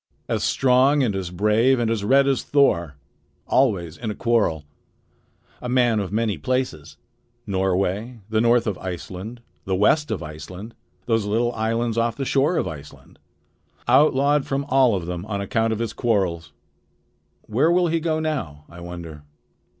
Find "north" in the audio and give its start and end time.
8.41-8.65